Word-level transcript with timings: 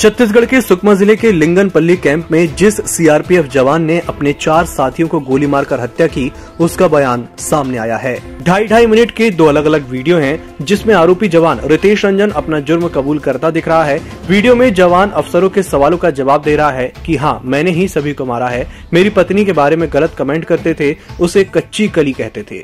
छत्तीसगढ़ 0.00 0.44
के 0.44 0.60
सुकमा 0.60 0.92
ज़िले 0.94 1.14
के 1.16 1.30
लिंगनपल्ली 1.32 1.96
कैंप 1.96 2.30
में 2.30 2.54
जिस 2.56 2.76
सीआरपीएफ 2.90 3.46
जवान 3.46 3.82
ने 3.82 3.98
अपने 4.00 4.32
चार 4.32 4.64
साथियों 4.66 5.08
को 5.08 5.20
गोली 5.20 5.46
मारकर 5.46 5.80
हत्या 5.80 6.06
की, 6.06 6.30
उसका 6.60 6.88
बयान 6.88 7.26
सामने 7.38 7.78
आया 7.78 7.96
है। 7.96 8.16
ढाई 8.44 8.66
ढाई 8.66 8.86
मिनट 8.86 9.10
के 9.10 9.30
दो 9.30 9.46
अलग 9.46 9.64
अलग 9.64 9.88
वीडियो 9.90 10.18
हैं, 10.18 10.56
जिसमें 10.62 10.94
आरोपी 10.94 11.28
जवान 11.28 11.60
रितेश 11.64 12.04
रंजन 12.04 12.30
अपना 12.32 12.60
जुर्म 12.60 12.88
कबूल 12.88 13.18
करता 13.18 13.50
दिख 13.50 13.68
रहा 13.68 13.84
है। 13.84 13.98
वीडियो 14.28 14.54
में 14.54 14.72
जवान 14.74 15.10
अफसरों 15.10 15.50
के 15.50 15.62
सवालों 15.62 15.98
का 15.98 16.10
जवाब 16.10 16.42
दे 16.42 16.56
रहा 16.56 16.70
है 16.70 16.92
कि 17.06 17.16
हाँ 17.16 17.40
मैंने 17.44 17.70
ही 17.70 17.88
सभी 17.88 18.12
को 18.12 18.24
मारा 18.24 18.48
है। 18.48 18.66
मेरी 18.92 19.10
पत्नी 19.10 19.44
के 19.44 19.52
बारे 19.52 19.76
में 19.76 19.88
गलत 19.92 20.14
कमेंट 20.18 20.44
करते 20.44 20.74
थे, 20.74 20.96
उसे 21.20 21.44
कच्ची 21.44 21.88
कली 21.88 22.12
कहते 22.12 22.42
थे। 22.42 22.62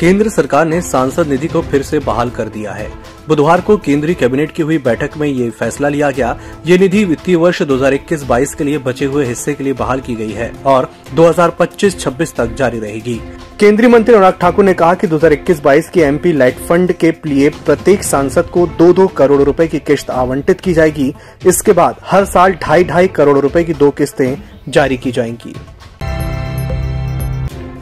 केंद्र 0.00 0.28
सरकार 0.28 0.66
ने 0.66 0.80
सांसद 0.82 1.28
निधि 1.28 1.48
को 1.48 1.62
फिर 1.62 1.82
से 1.82 1.98
बहाल 1.98 2.30
कर 2.30 2.48
दिया 2.48 2.72
है। 2.72 3.15
बुधवार 3.28 3.60
को 3.60 3.76
केंद्रीय 3.76 4.14
कैबिनेट 4.14 4.52
की 4.52 4.62
हुई 4.62 4.78
बैठक 4.78 5.16
में 5.16 5.28
ये 5.28 5.50
फैसला 5.50 5.88
लिया 5.88 6.10
गया। 6.10 6.38
ये 6.66 6.78
निधि 6.78 7.04
वित्तीय 7.04 7.36
वर्ष 7.36 7.62
2021-22 7.62 8.54
के 8.54 8.64
लिए 8.64 8.78
बचे 8.78 9.04
हुए 9.04 9.24
हिस्से 9.26 9.54
के 9.54 9.64
लिए 9.64 9.72
बहाल 9.72 10.00
की 10.00 10.14
गई 10.14 10.30
है 10.30 10.52
और 10.66 10.90
2025-26 11.14 12.34
तक 12.36 12.54
जारी 12.54 12.78
रहेगी। 12.78 13.20
केंद्रीय 13.60 13.90
मंत्री 13.90 14.14
अनुराग 14.14 14.34
ठाकुर 14.40 14.64
ने 14.64 14.74
कहा 14.74 14.94
कि 14.94 15.06
2021-22 15.06 15.88
के 15.88 16.00
एमपी 16.00 16.32
लाइट 16.32 16.58
फंड 16.58 16.92
के 16.92 17.14
लिए 17.26 17.48
प्रत्येक 17.48 18.02
सांसद 18.02 18.44
को 18.44 18.66
दो 18.66 18.92
दो 18.92 19.06
करोड़ 19.06 19.42
रुपए 19.42 19.66
की 19.66 19.78
किश्त 19.78 20.10
आवंटित 20.10 20.60
की 20.60 20.72
जाएगी। 20.72 21.14
इसके 21.46 21.72
बाद 21.72 22.00
हर 22.04 22.24
साल 22.24 22.52
ढाई 22.52 22.84
ढाई 22.84 23.08
करोड़ 23.08 23.38
रुपए 23.38 23.64
की 23.64 23.74
दो 23.74 23.90
किस्तें 23.90 24.36
जारी 24.68 24.96
की 24.96 25.12
जाएँगी। 25.12 25.54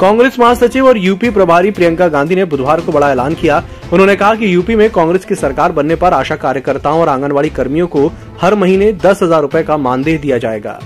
कांग्रेस 0.04 0.38
महासचिव 0.38 0.86
और 0.86 0.98
यूपी 0.98 1.28
प्रभारी 1.30 1.70
प्रियंका 1.70 2.06
गांधी 2.08 2.34
ने 2.34 2.44
बुधवार 2.44 2.80
को 2.80 2.92
बड़ा 2.92 3.10
ऐलान 3.10 3.34
किया। 3.34 3.62
उन्होंने 3.92 4.16
कहा 4.16 4.34
कि 4.34 4.52
यूपी 4.54 4.74
में 4.77 4.90
कांग्रेस 4.90 5.24
की 5.24 5.34
सरकार 5.34 5.72
बनने 5.72 5.94
पर 5.96 6.12
आशा 6.12 6.36
कार्यकर्ताओं 6.36 7.00
और 7.00 7.08
आंगनबाड़ी 7.08 7.50
कर्मियों 7.50 7.86
को 7.86 8.06
हर 8.40 8.54
महीने 8.54 8.92
दस 9.02 9.22
हज़ार 9.22 9.40
रूपए 9.42 9.62
का 9.62 9.77
मानदेय 9.78 10.19
दिया 10.19 10.38
जाएगा। 10.38 10.78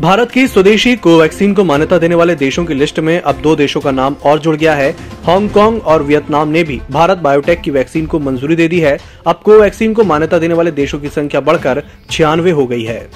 भारत 0.00 0.30
की 0.30 0.46
स्वदेशी 0.46 0.94
कोवैक्सीन 0.98 1.54
को 1.54 1.64
मान्यता 1.64 1.98
देने 1.98 2.14
वाले 2.14 2.34
देशों 2.36 2.64
की 2.64 2.74
लिस्ट 2.74 3.00
में 3.00 3.20
अब 3.20 3.40
दो 3.42 3.56
देशों 3.56 3.80
का 3.80 3.90
नाम 3.92 4.16
और 4.24 4.38
जुड़ 4.38 4.56
गया 4.56 4.74
है। 4.74 4.90
हांगकांग 5.24 5.80
और 5.82 6.02
वियतनाम 6.02 6.48
ने 6.48 6.64
भी 6.64 6.80
भारत 6.90 7.18
बायोटेक 7.18 7.60
की 7.60 7.70
वैक्सीन 7.70 8.06
को 8.06 8.18
मंजूरी 8.20 8.56
दे 8.56 8.68
दी 8.68 8.80
है। 8.80 8.98
अब 9.26 9.40
कोवैक्सीन 9.44 9.94
को 9.94 10.04
मान्यता 10.04 10.38
देने 10.38 10.54
वाले 10.54 10.70
देशों 10.72 10.98
की 10.98 11.08
संख्या 11.10 11.40
बढ़कर 11.42 11.82
छियानवे 12.10 12.50
हो 12.50 12.66
गई 12.66 12.82
है। 12.82 13.06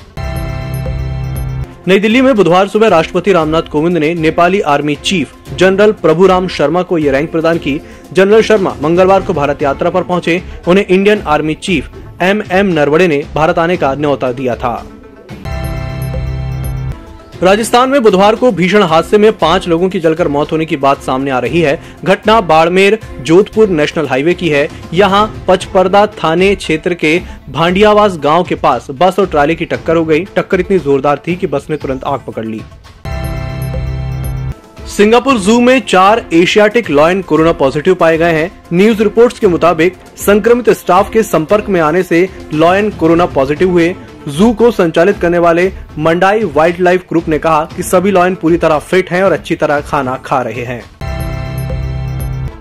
नई 1.86 1.98
दिल्ली 1.98 2.20
में 2.22 2.34
बुधवार 2.34 2.68
सुबह 2.68 2.88
राष्ट्रपति 2.88 3.32
रामनाथ 3.32 3.62
कोविंद 3.62 3.98
ने 3.98 4.12
Nepali 4.14 4.60
army 4.60 4.94
chief 4.94 5.34
general 5.56 5.92
Prabhuram 5.92 6.48
Sharma 6.48 6.82
को 6.82 6.98
ये 6.98 7.10
रैंक 7.10 7.30
प्रदान 7.32 7.58
की। 7.58 7.80
जनरल 8.12 8.42
शर्मा 8.42 8.74
मंगलवार 8.82 9.22
को 9.22 9.32
भारत 9.32 9.62
यात्रा 9.62 9.90
पर 9.90 10.02
पहुँचे। 10.02 10.42
उन्हें 10.68 10.84
Indian 10.86 11.22
army 11.26 11.54
chief 11.54 11.90
M 12.22 12.42
M 12.52 12.72
Naravane 12.72 13.08
ने 13.08 13.22
भारत 13.34 13.58
आने 13.58 13.76
का 13.76 13.94
न्यौता 13.94 14.32
दिया 14.32 14.56
था। 14.56 14.74
राजस्थान 17.42 17.90
में 17.90 18.02
बुधवार 18.02 18.34
को 18.34 18.50
भीषण 18.52 18.82
हादसे 18.82 19.18
में 19.18 19.32
पाँच 19.32 19.66
लोगों 19.68 19.88
की 19.88 20.00
जलकर 20.00 20.28
मौत 20.28 20.52
होने 20.52 20.64
की 20.66 20.76
बात 20.76 21.02
सामने 21.02 21.30
आ 21.30 21.38
रही 21.38 21.60
है। 21.60 21.78
घटना 22.04 22.40
बाड़मेर, 22.40 22.98
जोधपुर 23.20 23.68
नेशनल 23.68 24.06
हाईवे 24.06 24.34
की 24.34 24.48
है। 24.48 24.68
यहाँ 24.94 25.44
पचपर्दा 25.48 26.04
थाने 26.06 26.54
क्षेत्र 26.54 26.94
के 26.94 27.20
भांडियावास 27.48 28.16
गाँव 28.16 28.44
के 28.44 28.54
पास 28.54 28.86
बस 28.90 29.18
और 29.18 29.26
ट्राली 29.26 29.56
की 29.56 29.64
टक्कर 29.64 29.96
हो 29.96 30.04
गई। 30.04 30.24
टक्कर 30.36 30.60
इतनी 30.60 30.78
जोरदार 30.78 31.22
थी 31.28 31.36
कि 31.36 31.46
बस 31.46 31.66
ने 31.70 31.76
तुरंत 31.76 32.04
आग 32.04 32.20
पकड़ 32.26 32.46
ली। 32.46 32.60
सिंगापुर 34.88 35.38
जू 35.38 35.60
में 35.60 35.80
चार 35.80 36.24
एशियाटिक 36.32 36.90
लॉयन 36.90 37.22
कोरोना 37.22 37.52
पॉजिटिव 37.52 37.94
पाए 37.94 38.18
गए 38.18 38.32
हैं। 38.32 38.50
न्यूज़ 38.72 39.02
रिपोर्ट्स 39.02 39.38
के 39.38 39.46
मुताबिक 39.46 39.96
संक्रमित 40.16 40.70
स्टाफ 40.70 41.10
के 41.12 41.22
संपर्क 41.22 41.68
में 41.68 41.80
आने 41.80 42.02
से 42.02 42.28
लॉयन 42.54 42.90
कोरोना 42.90 43.26
पॉजिटिव 43.26 43.70
हुए। 43.70 43.94
जू 44.28 44.52
को 44.52 44.70
संचालित 44.70 45.18
करने 45.18 45.38
वाले 45.38 45.72
मंडाई 45.98 46.44
वाइल्ड 46.44 46.80
लाइफ 46.80 47.04
ग्रुप 47.08 47.28
ने 47.28 47.38
कहा 47.38 47.64
कि 47.76 47.82
सभी 47.82 48.10
लॉयन 48.10 48.34
पूरी 48.34 48.56
तरह 48.56 48.78
फिट 48.78 49.10
हैं 49.10 49.22
और 49.22 49.32
अच्छी 49.32 49.56
तरह 49.56 49.80
खाना 49.80 50.16
खा 50.24 50.40
रहे 50.42 50.64
हैं। 50.64 50.82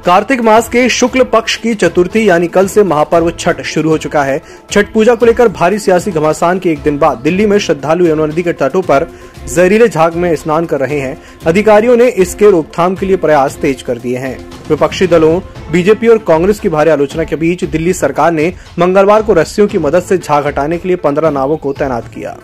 कार्तिक 0.05 0.41
मास 0.41 0.69
के 0.69 0.87
शुक्ल 0.89 1.23
पक्ष 1.23 1.55
की 1.55 1.73
चतुर्थी 1.75 2.27
यानी 2.29 2.47
कल 2.47 2.67
से 2.67 2.83
महापर्व 2.83 3.29
छठ 3.31 3.61
शुरू 3.61 3.89
हो 3.89 3.97
चुका 3.97 4.23
है। 4.23 4.41
छठ 4.71 4.93
पूजा 4.93 5.15
को 5.15 5.25
लेकर 5.25 5.47
भारी 5.47 5.79
सियासी 5.79 6.11
घमासान 6.11 6.59
के 6.59 6.71
एक 6.71 6.81
दिन 6.81 6.97
बाद 6.97 7.17
दिल्ली 7.17 7.45
में 7.45 7.57
श्रद्धालु 7.59 8.05
यमुना 8.05 8.25
नदी 8.25 8.43
के 8.43 8.53
तटों 8.53 8.81
पर 8.81 9.07
जहरीले 9.47 9.87
झाग 9.87 10.15
में 10.15 10.35
स्नान 10.35 10.65
कर 10.65 10.79
रहे 10.79 10.99
हैं। 10.99 11.17
अधिकारियों 11.45 11.97
ने 11.97 12.07
इसके 12.07 12.51
रोकथाम 12.51 12.95
के 12.95 13.05
लिए 13.05 13.17
प्रयास 13.17 13.57
तेज 13.57 13.81
कर 13.81 13.97
दिए 13.97 14.17
हैं। 14.17 14.56
विपक्षी 14.69 15.07
दलों, 15.07 15.39
बीजेपी 15.71 16.07
और 16.07 16.17
कांग्रेस 16.17 16.59
की 16.59 16.69
भारी 16.69 16.89
आलोचना 16.89 17.23
के 17.23 17.35
बीच 17.35 17.63
दिल्ली 17.63 17.93
सरकार 17.93 18.31
ने 18.31 18.53
मंगलवार 18.79 19.21
को 19.21 19.33
रस्सियों 19.33 19.67
की 19.67 19.77
मदद 19.77 20.03
से 20.03 20.17
झाग 20.17 20.47
हटाने 20.47 20.77
के 20.77 20.87
लिए 20.87 20.97
पंद्रह 20.97 21.29
नावों 21.29 21.57
को 21.57 21.73
तैनात 21.73 22.07
किया। 22.07 22.37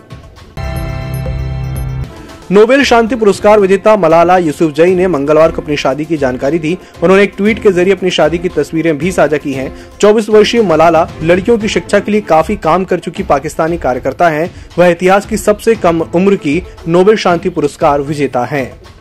नोबेल 2.50 2.82
शांति 2.84 3.16
पुरस्कार 3.16 3.60
विजेता 3.60 3.96
मलाला 3.96 4.36
यूसुफजई 4.38 4.94
ने 4.94 5.06
मंगलवार 5.06 5.52
को 5.52 5.62
अपनी 5.62 5.76
शादी 5.76 6.04
की 6.04 6.16
जानकारी 6.16 6.58
दी। 6.58 6.76
उन्होंने 7.02 7.22
एक 7.22 7.32
ट्वीट 7.36 7.62
के 7.62 7.70
ज़रिए 7.72 7.94
अपनी 7.94 8.10
शादी 8.10 8.38
की 8.38 8.48
तस्वीरें 8.48 8.98
भी 8.98 9.12
साझा 9.12 9.36
की 9.36 9.52
हैं। 9.52 9.72
24 10.00 10.28
वर्षीय 10.28 10.62
मलाला 10.62 11.06
लड़कियों 11.22 11.58
की 11.58 11.68
शिक्षा 11.68 12.00
के 12.00 12.12
लिए 12.12 12.20
काफ़ी 12.20 12.56
काम 12.56 12.84
कर 12.84 12.98
चुकी 12.98 13.22
पाकिस्तानी 13.22 13.78
कार्यकर्ता 13.78 14.28
हैं। 14.28 14.50
वह 14.78 14.86
इतिहास 14.86 15.26
की 15.26 15.36
सबसे 15.36 15.74
कम 15.74 16.00
उम्र 16.00 16.36
की 16.36 16.62
नोबेल 16.88 17.16
शांति 17.16 17.48
पुरस्कार 17.48 18.00
विजेता 18.00 18.44
हैं। 18.44 18.93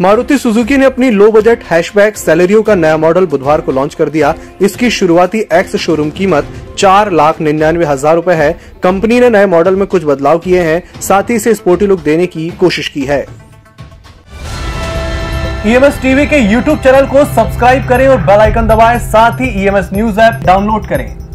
मारुति 0.00 0.36
सुजुकी 0.38 0.76
ने 0.76 0.84
अपनी 0.84 1.10
लो 1.10 1.30
बजट 1.32 1.62
हैशबैक 1.70 2.16
सैलरियो 2.16 2.60
का 2.62 2.74
नया 2.74 2.96
मॉडल 2.96 3.24
बुधवार 3.26 3.60
को 3.60 3.72
लॉन्च 3.72 3.94
कर 3.94 4.08
दिया। 4.08 4.34
इसकी 4.62 4.90
शुरुआती 4.90 5.38
एक्स 5.52 5.76
शोरूम 5.76 6.10
कीमत 6.10 6.52
चार 6.78 7.10
लाख 7.12 7.40
निन्यानवे 7.40 7.84
हज़ार 7.84 8.14
रूपए 8.14 8.34
है। 8.34 8.52
कंपनी 8.82 9.18
ने 9.20 9.30
नए 9.30 9.46
मॉडल 9.46 9.76
में 9.76 9.86
कुछ 9.86 10.04
बदलाव 10.04 10.38
किए 10.38 10.62
हैं, 10.62 10.82
साथ 11.00 11.30
ही 11.30 11.34
इसे 11.34 11.54
स्पोर्टी 11.54 11.86
लुक 11.86 12.00
देने 12.02 12.26
की 12.26 12.48
कोशिश 12.60 12.88
की 12.88 13.02
है। 13.02 13.20
ईएमएस 15.66 16.00
टीवी 16.02 16.26
के 16.26 16.38
यूट्यूब 16.38 16.78
चैनल 16.78 17.06
को 17.06 17.24
सब्सक्राइब 17.26 17.88
करें 17.88 18.08
और 18.08 18.18
बेल 18.18 18.40
आइकन 18.40 18.68
दबाएँ, 18.68 18.98
साथ 19.00 19.40
ही 19.40 19.48
ईएमएस 19.62 19.90
न्यूज़ 19.92 20.20
ऐप 20.20 20.40
डाउनलोड 20.44 20.88
करें। 20.88 21.27